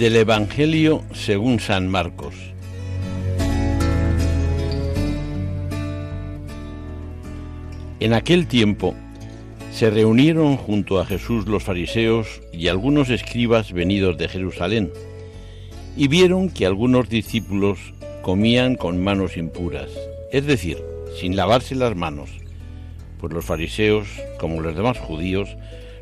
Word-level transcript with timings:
Del 0.00 0.16
Evangelio 0.16 1.02
según 1.12 1.60
San 1.60 1.86
Marcos. 1.86 2.34
En 8.00 8.14
aquel 8.14 8.46
tiempo 8.46 8.94
se 9.70 9.90
reunieron 9.90 10.56
junto 10.56 11.00
a 11.00 11.04
Jesús 11.04 11.46
los 11.46 11.64
fariseos 11.64 12.40
y 12.50 12.68
algunos 12.68 13.10
escribas 13.10 13.74
venidos 13.74 14.16
de 14.16 14.28
Jerusalén, 14.28 14.90
y 15.98 16.08
vieron 16.08 16.48
que 16.48 16.64
algunos 16.64 17.10
discípulos 17.10 17.78
comían 18.22 18.76
con 18.76 19.04
manos 19.04 19.36
impuras, 19.36 19.90
es 20.32 20.46
decir, 20.46 20.78
sin 21.20 21.36
lavarse 21.36 21.74
las 21.74 21.94
manos, 21.94 22.30
pues 23.20 23.34
los 23.34 23.44
fariseos, 23.44 24.08
como 24.38 24.62
los 24.62 24.74
demás 24.74 24.96
judíos, 24.96 25.58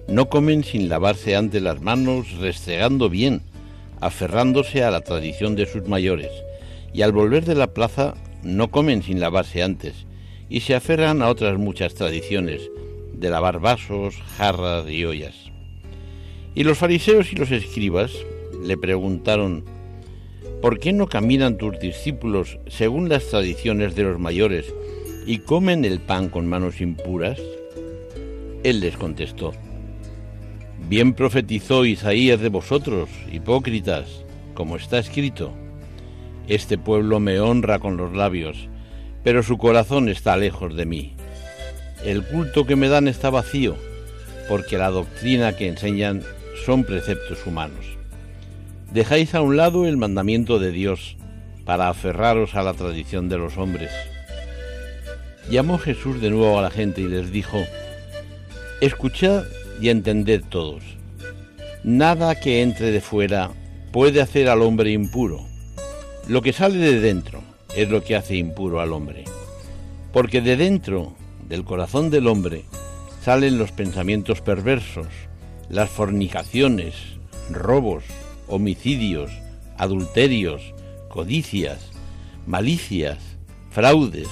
no 0.06 0.28
comen 0.28 0.62
sin 0.62 0.88
lavarse 0.88 1.34
antes 1.34 1.60
las 1.60 1.80
manos, 1.80 2.30
restregando 2.38 3.10
bien, 3.10 3.42
aferrándose 4.00 4.82
a 4.82 4.90
la 4.90 5.00
tradición 5.00 5.56
de 5.56 5.66
sus 5.66 5.86
mayores, 5.88 6.30
y 6.92 7.02
al 7.02 7.12
volver 7.12 7.44
de 7.44 7.54
la 7.54 7.72
plaza 7.72 8.14
no 8.42 8.70
comen 8.70 9.02
sin 9.02 9.20
lavarse 9.20 9.62
antes, 9.62 10.06
y 10.48 10.60
se 10.60 10.74
aferran 10.74 11.22
a 11.22 11.28
otras 11.28 11.58
muchas 11.58 11.94
tradiciones, 11.94 12.70
de 13.12 13.30
lavar 13.30 13.60
vasos, 13.60 14.16
jarras 14.36 14.88
y 14.88 15.04
ollas. 15.04 15.34
Y 16.54 16.64
los 16.64 16.78
fariseos 16.78 17.32
y 17.32 17.36
los 17.36 17.50
escribas 17.50 18.12
le 18.62 18.76
preguntaron, 18.76 19.64
¿por 20.62 20.78
qué 20.78 20.92
no 20.92 21.06
caminan 21.06 21.58
tus 21.58 21.78
discípulos 21.78 22.58
según 22.66 23.08
las 23.08 23.26
tradiciones 23.26 23.94
de 23.94 24.04
los 24.04 24.18
mayores 24.18 24.72
y 25.26 25.38
comen 25.38 25.84
el 25.84 26.00
pan 26.00 26.28
con 26.28 26.46
manos 26.46 26.80
impuras? 26.80 27.38
Él 28.64 28.80
les 28.80 28.96
contestó, 28.96 29.52
Bien 30.86 31.12
profetizó 31.12 31.84
Isaías 31.84 32.40
de 32.40 32.48
vosotros, 32.48 33.08
hipócritas, 33.32 34.24
como 34.54 34.76
está 34.76 34.98
escrito. 34.98 35.52
Este 36.46 36.78
pueblo 36.78 37.20
me 37.20 37.40
honra 37.40 37.78
con 37.78 37.96
los 37.96 38.14
labios, 38.14 38.68
pero 39.22 39.42
su 39.42 39.58
corazón 39.58 40.08
está 40.08 40.36
lejos 40.36 40.74
de 40.76 40.86
mí. 40.86 41.14
El 42.04 42.24
culto 42.24 42.64
que 42.64 42.76
me 42.76 42.88
dan 42.88 43.08
está 43.08 43.28
vacío, 43.28 43.76
porque 44.48 44.78
la 44.78 44.88
doctrina 44.90 45.56
que 45.56 45.68
enseñan 45.68 46.22
son 46.64 46.84
preceptos 46.84 47.46
humanos. 47.46 47.98
Dejáis 48.92 49.34
a 49.34 49.42
un 49.42 49.56
lado 49.56 49.86
el 49.86 49.98
mandamiento 49.98 50.58
de 50.58 50.72
Dios 50.72 51.16
para 51.66 51.90
aferraros 51.90 52.54
a 52.54 52.62
la 52.62 52.72
tradición 52.72 53.28
de 53.28 53.36
los 53.36 53.58
hombres. 53.58 53.90
Llamó 55.50 55.78
Jesús 55.78 56.22
de 56.22 56.30
nuevo 56.30 56.58
a 56.58 56.62
la 56.62 56.70
gente 56.70 57.02
y 57.02 57.08
les 57.08 57.30
dijo, 57.30 57.58
Escuchad 58.80 59.44
y 59.80 59.88
entended 59.88 60.42
todos. 60.48 60.82
Nada 61.84 62.34
que 62.38 62.62
entre 62.62 62.90
de 62.90 63.00
fuera 63.00 63.50
puede 63.92 64.20
hacer 64.20 64.48
al 64.48 64.62
hombre 64.62 64.92
impuro. 64.92 65.40
Lo 66.28 66.42
que 66.42 66.52
sale 66.52 66.78
de 66.78 67.00
dentro 67.00 67.42
es 67.76 67.88
lo 67.88 68.02
que 68.02 68.16
hace 68.16 68.36
impuro 68.36 68.80
al 68.80 68.92
hombre. 68.92 69.24
Porque 70.12 70.40
de 70.40 70.56
dentro 70.56 71.14
del 71.48 71.64
corazón 71.64 72.10
del 72.10 72.26
hombre 72.26 72.64
salen 73.22 73.58
los 73.58 73.72
pensamientos 73.72 74.40
perversos, 74.40 75.06
las 75.68 75.90
fornicaciones, 75.90 76.94
robos, 77.50 78.04
homicidios, 78.46 79.30
adulterios, 79.76 80.74
codicias, 81.08 81.90
malicias, 82.46 83.18
fraudes, 83.70 84.28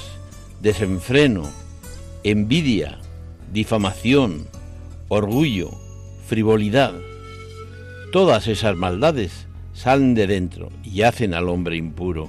desenfreno, 0.60 1.48
envidia, 2.24 2.98
difamación, 3.52 4.48
orgullo, 5.08 5.70
frivolidad. 6.26 6.92
Todas 8.12 8.48
esas 8.48 8.76
maldades 8.76 9.46
salen 9.72 10.14
de 10.14 10.26
dentro 10.26 10.70
y 10.82 11.02
hacen 11.02 11.34
al 11.34 11.48
hombre 11.48 11.76
impuro. 11.76 12.28